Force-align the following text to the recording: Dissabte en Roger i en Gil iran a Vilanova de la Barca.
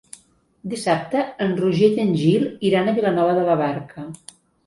Dissabte 0.69 1.19
en 1.45 1.53
Roger 1.59 1.89
i 1.97 2.01
en 2.05 2.15
Gil 2.23 2.47
iran 2.71 2.89
a 2.93 2.97
Vilanova 3.01 3.35
de 3.41 3.47
la 3.51 3.61
Barca. 3.63 4.09